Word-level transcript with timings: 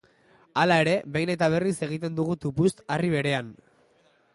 Hala 0.61 0.77
ere, 0.85 0.95
behin 1.17 1.33
eta 1.35 1.51
berriz 1.57 1.75
egiten 1.91 2.19
dugu 2.21 2.41
tupust 2.47 2.87
harri 2.97 3.17
berean. 3.19 3.55